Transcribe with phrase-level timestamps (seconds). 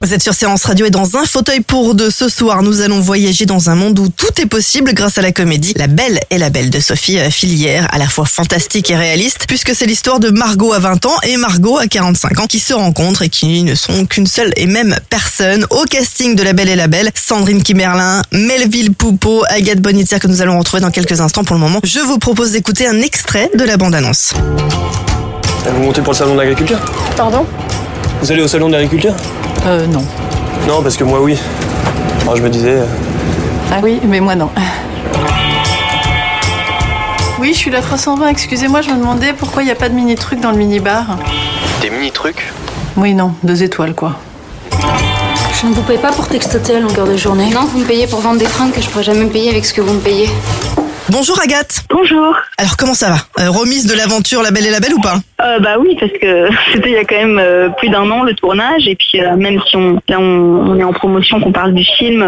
[0.00, 3.00] Vous êtes sur Séance Radio et dans un fauteuil pour deux ce soir, nous allons
[3.00, 6.38] voyager dans un monde où tout est possible grâce à la comédie La Belle et
[6.38, 10.20] la Belle de Sophie euh, Filière, à la fois fantastique et réaliste, puisque c'est l'histoire
[10.20, 13.64] de Margot à 20 ans et Margot à 45 ans qui se rencontrent et qui
[13.64, 15.66] ne sont qu'une seule et même personne.
[15.70, 20.28] Au casting de La Belle et la Belle, Sandrine Kimerlin, Melville Poupeau, Agathe Bonitzer que
[20.28, 21.80] nous allons retrouver dans quelques instants pour le moment.
[21.82, 24.32] Je vous propose d'écouter un extrait de la bande-annonce.
[25.64, 26.78] Vous montez pour le salon de l'agriculture?
[27.16, 27.44] Pardon?
[28.20, 29.14] Vous allez au salon de l'agriculture
[29.66, 30.04] Euh, non.
[30.66, 31.38] Non, parce que moi, oui.
[32.22, 32.70] Alors, je me disais...
[32.80, 32.86] euh,
[33.72, 34.50] Ah oui, mais moi non.
[37.38, 39.94] Oui, je suis la 320, excusez-moi, je me demandais pourquoi il n'y a pas de
[39.94, 41.18] mini-truc dans le mini-bar.
[41.80, 42.52] Des mini-trucs
[42.96, 44.16] Oui, non, deux étoiles quoi.
[45.60, 47.50] Je ne vous paye pas pour textoter à longueur de journée.
[47.50, 49.64] Non, vous me payez pour vendre des fringues que je pourrais jamais me payer avec
[49.64, 50.28] ce que vous me payez.
[51.10, 52.34] Bonjour Agathe Bonjour.
[52.58, 53.16] Alors comment ça va?
[53.44, 55.18] Euh, Remise de l'aventure La Belle et la Belle ou pas?
[55.40, 58.24] Euh, bah oui, parce que c'était il y a quand même euh, plus d'un an
[58.24, 61.52] le tournage et puis euh, même si on là on, on est en promotion, qu'on
[61.52, 62.26] parle du film,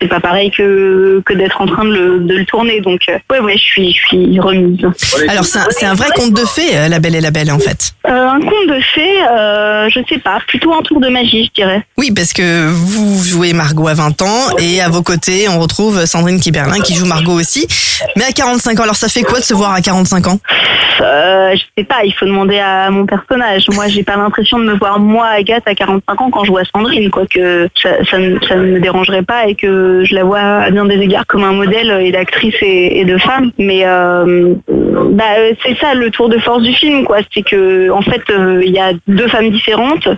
[0.00, 2.80] c'est pas pareil que que d'être en train de le, de le tourner.
[2.80, 4.84] Donc ouais ouais, je suis je suis remise.
[5.28, 7.92] Alors c'est un, un vrai conte de fées, La Belle et la Belle en fait.
[8.04, 9.20] Un conte de fées,
[9.90, 11.82] je sais pas, plutôt un tour de magie, je dirais.
[11.96, 16.04] Oui, parce que vous jouez Margot à 20 ans et à vos côtés, on retrouve
[16.06, 17.66] Sandrine Kiberlin qui joue Margot aussi.
[18.16, 20.38] Mais à 45 ans, alors ça fait quoi de se voir à 45 ans?
[20.98, 23.64] Je sais pas, il faut demander à mon personnage.
[23.74, 26.64] Moi, j'ai pas l'impression de me voir moi, Agathe, à 45 ans quand je vois
[26.64, 30.84] Sandrine, quoique ça, ça, ne- me dérangerait pas et que je la vois à bien
[30.84, 33.50] des égards comme un modèle et d'actrice et, de femme.
[33.58, 37.18] Mais euh, bah, euh, c'est ça le tour de force du film, quoi.
[37.32, 40.08] C'est que en fait, euh, il y a deux femmes différentes,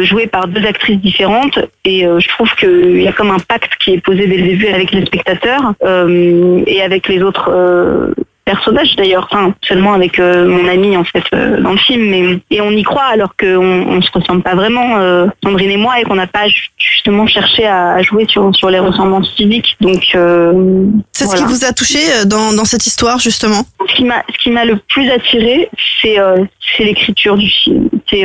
[0.00, 3.94] jouées par deux actrices différentes, et je trouve qu'il y a comme un pacte qui
[3.94, 5.74] est posé dès le avec les spectateurs
[6.66, 7.50] et avec les autres.
[8.44, 12.38] Personnages d'ailleurs, enfin seulement avec euh, mon ami en fait euh, dans le film, mais
[12.50, 13.46] et on y croit alors qu'on
[13.96, 17.26] on se ressemble pas vraiment, euh, Sandrine et moi, et qu'on n'a pas ju- justement
[17.26, 19.76] cherché à, à jouer sur sur les ressemblances physiques.
[19.80, 21.02] Donc C'est voilà.
[21.12, 23.62] ce qui vous a touché dans, dans cette histoire justement?
[23.88, 25.68] Ce qui m'a ce qui m'a le plus attiré,
[26.00, 26.16] c'est
[26.76, 28.24] c'est l'écriture du film, c'est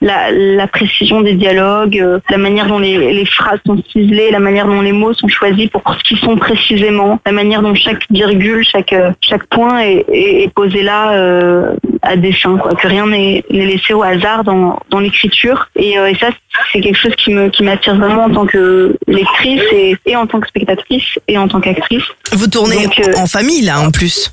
[0.00, 4.66] la, la précision des dialogues, la manière dont les, les phrases sont ciselées, la manière
[4.66, 8.64] dont les mots sont choisis pour ce qu'ils sont précisément, la manière dont chaque virgule,
[8.64, 13.44] chaque chaque point est, est, est posé là euh, à dessein, quoi, que rien n'est
[13.50, 15.68] laissé au hasard dans, dans l'écriture.
[15.76, 16.28] Et, euh, et ça,
[16.72, 20.26] c'est quelque chose qui me qui m'attire vraiment en tant que lectrice et, et en
[20.26, 22.04] tant que spectatrice et en tant qu'actrice.
[22.32, 24.30] Vous tournez Donc, euh, en famille là en plus.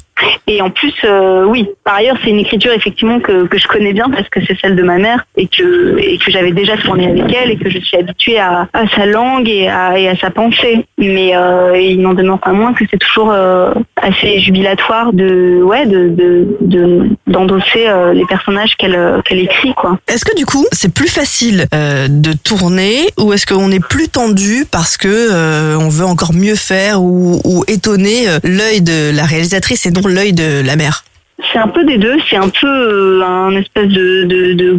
[0.47, 4.09] Et en plus, euh, oui, par ailleurs, c'est une écriture effectivement que, je connais bien
[4.09, 5.97] parce que c'est celle de ma mère et que,
[6.27, 10.15] j'avais déjà tourné avec elle et que je suis habituée à, sa langue et à,
[10.19, 10.85] sa pensée.
[10.97, 15.85] Mais euh, il n'en demeure pas moins que c'est toujours euh, assez jubilatoire de, ouais,
[15.85, 19.97] de, de, de- d'endosser les personnages qu'elle, écrit, quoi.
[20.07, 24.65] Est-ce que du coup c'est plus facile de tourner ou est-ce qu'on est plus tendu
[24.69, 29.91] parce que on veut encore mieux faire ou, ou étonner l'œil de la réalisatrice et
[30.09, 31.03] l'œil de la mère
[31.51, 34.73] C'est un peu des deux, c'est un peu euh, un espèce de, de, de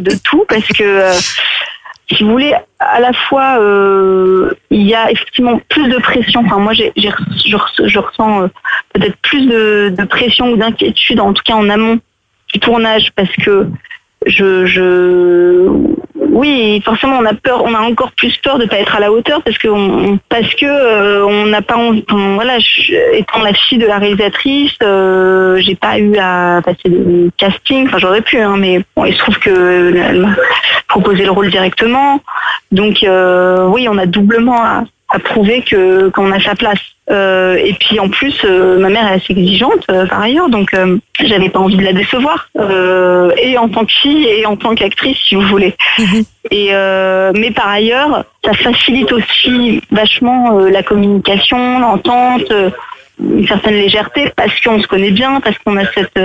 [0.00, 1.12] de, tout parce que euh,
[2.12, 6.42] si vous voulez, à la fois euh, il y a effectivement plus de pression.
[6.44, 8.48] Enfin moi j'ai, je, re- je ressens
[8.92, 11.98] peut-être plus de, pression ou d'inquiétude, en tout cas en amont
[12.52, 13.66] du tournage, parce que
[14.26, 14.66] je
[16.44, 19.10] oui forcément on a peur, on a encore plus peur de pas être à la
[19.10, 20.18] hauteur parce que on,
[20.62, 22.04] euh, n'a pas envie.
[22.08, 22.58] voilà,
[23.12, 27.86] étant la fille de la réalisatrice, euh, j'ai pas eu à passer de casting.
[27.86, 30.34] Enfin j'aurais pu, hein, mais bon, il se trouve que m'a
[30.88, 32.20] proposé le rôle directement.
[32.72, 36.80] Donc euh, oui, on a doublement à, à prouver que qu'on a sa place.
[37.10, 40.74] Euh, et puis en plus, euh, ma mère est assez exigeante euh, par ailleurs, donc
[41.20, 42.48] j'avais pas envie de la décevoir,
[43.36, 45.74] et en tant que fille et en tant qu'actrice, si vous voulez.
[46.50, 52.52] Et euh, mais par ailleurs, ça facilite aussi vachement la communication, l'entente,
[53.20, 56.18] une certaine légèreté, parce qu'on se connaît bien, parce qu'on a cette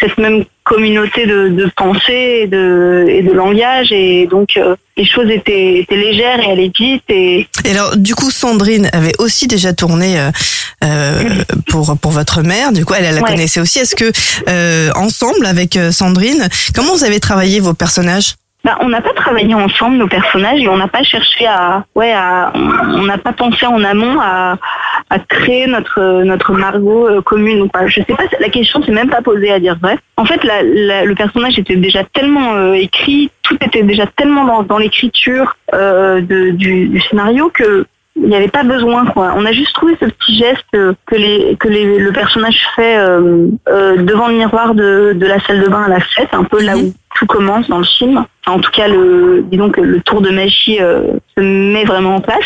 [0.00, 5.04] cette même communauté de, de pensée et de, et de langage et donc euh, les
[5.06, 9.46] choses étaient, étaient légères et allaient vite et Et alors, du coup, Sandrine avait aussi
[9.46, 10.30] déjà tourné euh,
[10.84, 11.22] euh,
[11.68, 12.72] pour pour votre mère.
[12.72, 13.30] Du coup, elle, elle la Ouais.
[13.30, 13.78] connaissait aussi.
[13.78, 14.10] Est-ce que
[14.48, 18.34] euh, ensemble avec euh, Sandrine, comment vous avez travaillé vos personnages?
[18.62, 22.12] Bah, on n'a pas travaillé ensemble nos personnages et on n'a pas cherché à, ouais,
[22.54, 24.58] on n'a pas pensé en amont à,
[25.28, 27.86] créer notre notre Margot euh, commune ou pas.
[27.86, 29.98] Je sais pas, la question s'est même pas posée à dire vrai.
[30.16, 34.78] En fait, le personnage était déjà tellement euh, écrit, tout était déjà tellement dans, dans
[34.78, 37.86] l'écriture euh, du scénario que
[38.22, 39.32] il n'y avait pas besoin quoi.
[39.36, 42.98] On a juste trouvé ce petit geste euh, que les que les, le personnage fait
[42.98, 46.44] euh, euh, devant le miroir de, de la salle de bain à la fête, un
[46.44, 48.24] peu là où tout commence dans le film.
[48.46, 52.38] En tout cas, le disons que le tour de magie se met vraiment en place.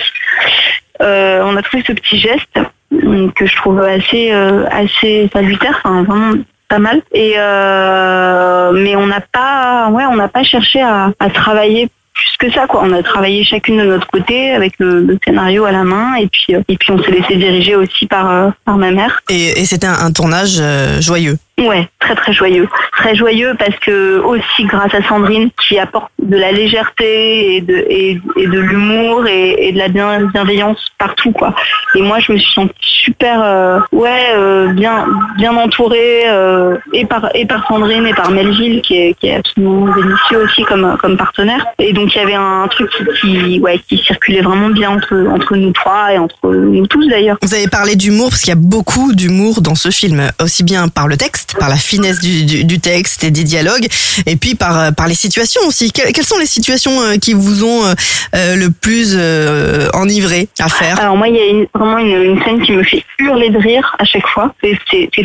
[1.00, 2.58] On a trouvé ce petit geste
[2.90, 4.30] que je trouve assez
[4.70, 6.32] assez salutaire, enfin vraiment
[6.68, 7.02] pas mal.
[7.12, 11.88] Et mais on n'a pas ouais pas cherché à, à travailler
[12.24, 12.82] plus que ça quoi.
[12.84, 16.54] On a travaillé chacune de notre côté avec le, scénario à la main et puis
[16.54, 19.20] euh, et puis on s'est laissé diriger aussi par euh, par ma mère.
[19.28, 21.36] Et, c'était un, un tournage euh, joyeux.
[21.60, 22.68] Ouais, très très joyeux.
[22.92, 27.76] Très joyeux parce que aussi grâce à Sandrine qui apporte de la légèreté et de,
[27.88, 31.54] et, de l'humour et, de la bien- bienveillance partout quoi.
[31.94, 35.06] Et moi je me suis sentie super euh, ouais euh, bien
[35.36, 39.36] bien entourée euh, et par et par Sandrine et par Melville qui est, qui est
[39.36, 41.64] absolument délicieux aussi comme comme partenaire.
[41.78, 45.14] Et donc il y avait un truc qui, qui ouais qui circulait vraiment bien entre
[45.30, 47.36] entre nous trois et entre nous tous d'ailleurs.
[47.42, 50.88] Vous avez parlé d'humour parce qu'il y a beaucoup d'humour dans ce film, aussi bien
[50.88, 53.86] par le texte, par la finesse du, du, du texte et des dialogues,
[54.26, 55.92] et puis par euh, par les situations aussi.
[55.92, 59.16] Que- quelles sont les situations euh, qui vous ont euh, le plus
[59.94, 60.98] enivré à faire?
[61.00, 63.58] Alors moi, il y a une- vraiment une, une scène qui me fait hurler de
[63.58, 64.54] rire à chaque fois.
[64.62, 64.78] C'est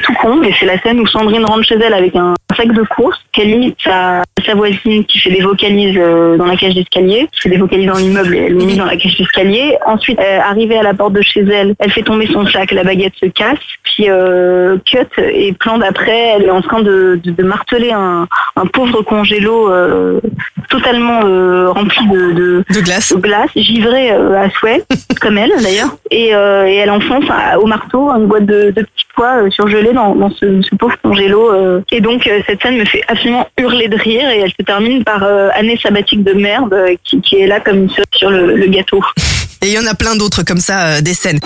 [0.04, 2.84] tout con, mais c'est la scène où Sandrine rentre chez elle avec un sac de
[2.84, 7.42] course, imite sa, sa voisine qui fait des vocalises euh, dans la cage d'escalier, qui
[7.42, 9.78] fait des vocalises dans l'immeuble et elle l'imite dans la cage d'escalier.
[9.86, 12.84] Ensuite, euh, arrivée à la porte de chez elle, elle fait tomber son sac, la
[12.84, 17.32] baguette se casse, puis euh, cut et plan d'après, elle est en train de, de,
[17.32, 20.20] de marteler un, un pauvre congélo euh,
[20.70, 21.20] totalement
[21.72, 24.84] rempli de, de, de glace de glace, givrée euh, à souhait,
[25.22, 27.26] comme elle d'ailleurs, et, et elle enfonce
[27.62, 31.52] au marteau une boîte de, petits pois surgelés dans, dans ce, ce pauvre congélo.
[31.92, 35.24] Et donc cette scène me fait absolument hurler de rire et elle se termine par
[35.24, 38.68] euh, année sabbatique de merde euh, qui, qui est là comme une sur le, le
[38.68, 39.04] gâteau.
[39.62, 41.40] Et il y en a plein d'autres comme ça, euh, des scènes.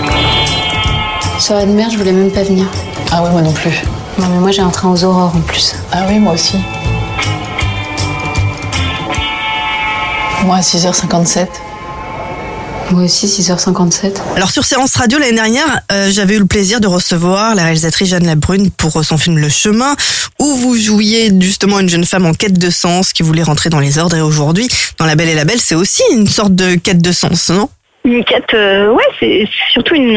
[1.39, 2.67] Soirée de merde, je voulais même pas venir.
[3.11, 3.81] Ah ouais, moi non plus.
[4.17, 5.75] Non, mais moi j'ai un train aux aurores en plus.
[5.91, 6.57] Ah oui, moi aussi.
[10.45, 11.47] Moi à 6h57.
[12.93, 14.17] Moi aussi, 6h57.
[14.35, 18.07] Alors sur Séance Radio l'année dernière, euh, j'avais eu le plaisir de recevoir la réalisatrice
[18.09, 19.95] Jeanne Labrune pour son film Le Chemin,
[20.37, 23.79] où vous jouiez justement une jeune femme en quête de sens qui voulait rentrer dans
[23.79, 24.15] les ordres.
[24.15, 24.67] Et aujourd'hui,
[24.99, 27.67] dans La Belle et la Belle, c'est aussi une sorte de quête de sens, non?
[28.05, 30.15] Une quête, euh, ouais, c'est c'est surtout une,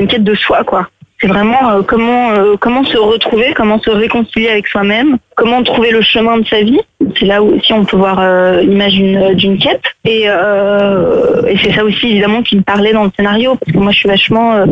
[0.00, 0.88] une quête de soi, quoi.
[1.24, 5.90] C'est vraiment euh, comment euh, comment se retrouver, comment se réconcilier avec soi-même, comment trouver
[5.90, 6.80] le chemin de sa vie.
[7.18, 9.80] C'est là où aussi on peut voir euh, l'image d'une quête.
[10.04, 13.90] Et, et c'est ça aussi évidemment qui me parlait dans le scénario parce que moi
[13.90, 14.66] je suis vachement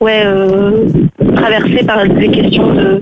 [0.00, 0.22] ouais
[1.34, 3.00] traversée par des questions de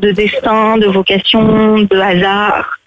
[0.00, 2.78] de destin, de vocation, de hasard,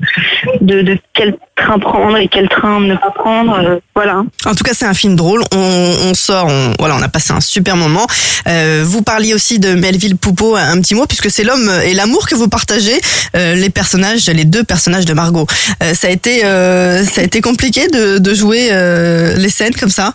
[0.62, 3.54] de, de quel train prendre et quel train ne pas prendre.
[3.60, 4.24] euh, voilà.
[4.46, 5.42] En tout cas, c'est un film drôle.
[5.54, 8.08] On, on sort, on, voilà, on a passé un super moment.
[8.48, 12.28] Euh, vous parliez aussi de Melville Poupeau un petit mot, puisque c'est l'homme et l'amour
[12.28, 13.00] que vous partagez,
[13.36, 15.48] euh, les personnages, les deux personnages de Margot.
[15.94, 18.70] Ça a été, ça a été compliqué de, de jouer
[19.38, 20.14] les scènes comme ça?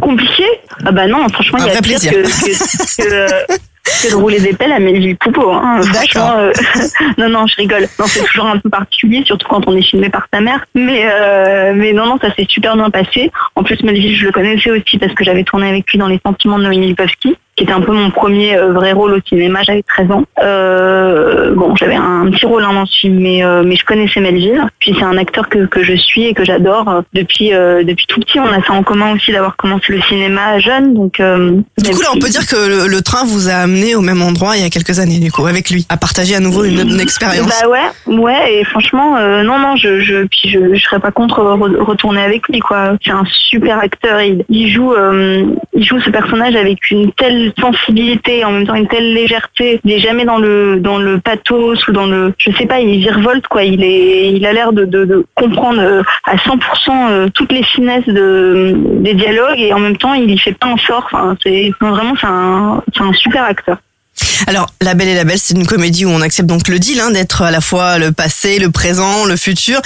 [0.00, 0.44] Compliqué?
[0.84, 2.12] Ah bah non, franchement, il y a pire plaisir.
[2.12, 3.52] que, que, que,
[4.02, 5.52] que de rouler des pelles à Melville Poupeau.
[5.52, 5.80] Hein.
[5.82, 6.52] Franchement, euh,
[7.18, 7.88] non, non, je rigole.
[7.98, 10.64] Non, c'est toujours un peu particulier, surtout quand on est filmé par sa mère.
[10.74, 13.30] Mais, euh, mais non, non, ça s'est super bien passé.
[13.54, 16.20] En plus, Melville, je le connaissais aussi parce que j'avais tourné avec lui dans Les
[16.24, 19.60] Sentiments de Noémie Lipovski, qui était un peu mon premier euh, vrai rôle au cinéma.
[19.66, 20.24] J'avais 13 ans.
[20.42, 24.20] Euh, bon, j'avais un petit rôle hein, dans ce film, mais, euh, mais je connaissais
[24.20, 24.62] Melville.
[24.78, 28.20] Puis c'est un acteur que, que je suis et que j'adore depuis, euh, depuis tout
[28.20, 28.38] petit.
[28.38, 30.92] On a ça en commun aussi d'avoir commencé le cinéma jeune.
[30.94, 34.00] Donc, Du coup, là, on peut dire que le, le train vous a amené au
[34.02, 36.64] même endroit il y a quelques années, du coup, avec lui, à partager à nouveau
[36.64, 37.50] une, une expérience.
[37.62, 41.40] Bah ouais, ouais, et franchement, non, non, je, je, puis je, je serais pas contre
[41.40, 42.92] re- retourner avec lui, quoi.
[43.04, 44.20] C'est un super acteur.
[44.20, 44.92] Il, il joue,
[45.74, 49.80] il joue ce personnage avec une telle sensibilité, en même temps une telle légèreté.
[49.84, 52.98] Il est jamais dans le, dans le pathos ou dans le, je sais pas, il
[53.00, 53.64] virevolte, quoi.
[53.64, 58.74] Il est, il a l'air de, comprendre euh, à 100% euh, toutes les finesses de,
[59.00, 61.04] des dialogues et en même temps, il y fait pas un sort.
[61.06, 63.78] Enfin, c'est, vraiment, c'est un super acteur.
[64.46, 67.00] Alors, La Belle et la Belle, c'est une comédie où on accepte donc le deal
[67.00, 69.80] hein, d'être à la fois le passé, le présent, le futur.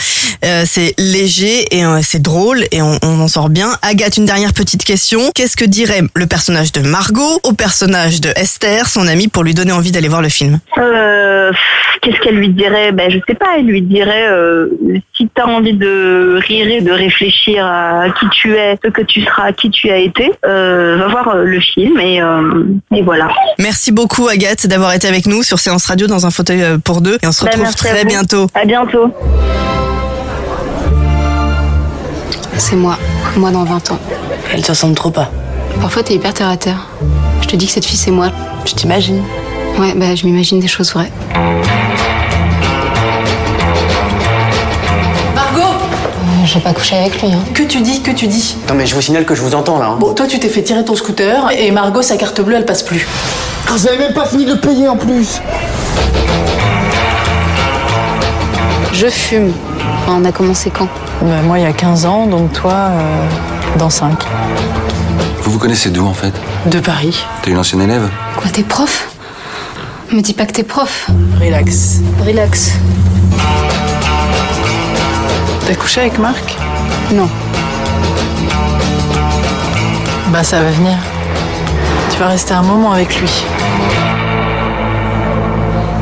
[0.44, 3.70] Euh, c'est léger et euh, c'est drôle et on, on en sort bien.
[3.82, 5.30] Agathe, une dernière petite question.
[5.34, 9.54] Qu'est-ce que dirait le personnage de Margot au personnage de Esther, son amie, pour lui
[9.54, 10.58] donner envie d'aller voir le film?
[10.78, 11.52] Euh,
[12.02, 12.92] Qu'est-ce qu'elle lui dirait?
[12.92, 13.46] Ben je sais pas.
[13.58, 14.26] Elle lui dirait
[15.14, 19.22] si t'as envie de rire et de réfléchir à qui tu es, ce que tu
[19.22, 22.20] seras, qui tu as été, va voir le film et,
[22.96, 23.28] et voilà.
[23.58, 27.00] Merci beaucoup Agathe d'avoir été avec nous sur Séance Radio dans un fauteuil euh, pour
[27.00, 28.46] deux et on se Ben, retrouve très bientôt.
[28.54, 29.10] À bientôt.
[32.58, 32.98] C'est moi.
[33.36, 33.98] Moi dans 20 ans.
[34.52, 35.30] Elle te ressemble trop pas.
[35.80, 36.88] Parfois, t'es hyper terre à terre.
[37.42, 38.28] Je te dis que cette fille, c'est moi.
[38.66, 39.22] Je t'imagine.
[39.78, 41.10] Ouais, bah, je m'imagine des choses vraies.
[45.34, 47.40] Margot Euh, je vais pas coucher avec lui, hein.
[47.54, 48.56] Que tu dis, que tu dis?
[48.68, 49.86] Non mais je vous signale que je vous entends là.
[49.86, 49.96] hein.
[49.98, 52.82] Bon, toi, tu t'es fait tirer ton scooter et Margot, sa carte bleue, elle passe
[52.82, 53.06] plus.
[53.72, 55.40] Ah, J'avais même pas fini de le payer en plus.
[58.92, 59.52] Je fume.
[60.08, 60.88] On a commencé quand
[61.22, 63.26] Bah, moi, il y a 15 ans, donc toi, euh,
[63.78, 64.12] dans 5.
[65.42, 66.32] Vous vous connaissez d'où en fait?
[66.66, 67.24] De Paris.
[67.42, 68.08] T'es une ancienne élève?
[68.36, 69.08] Quoi, t'es prof?
[70.12, 71.08] Me dis pas que t'es prof.
[71.40, 71.98] Relax.
[72.26, 72.72] Relax.
[75.66, 76.56] T'as couché avec Marc?
[77.12, 77.28] Non.
[80.32, 80.96] Bah, ça va venir.
[82.20, 83.30] Vas rester un moment avec lui.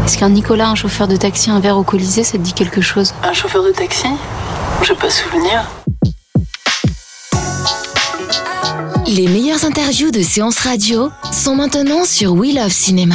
[0.05, 2.81] Est-ce qu'un Nicolas, un chauffeur de taxi, un verre au Colisée, ça te dit quelque
[2.81, 3.15] chose?
[3.23, 4.09] Un chauffeur de taxi?
[4.83, 5.65] J'ai pas souvenir.
[9.07, 13.15] Les meilleures interviews de séances radio sont maintenant sur We Love Cinéma.